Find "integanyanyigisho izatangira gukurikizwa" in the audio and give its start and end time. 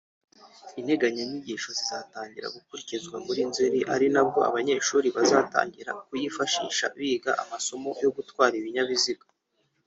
0.79-3.15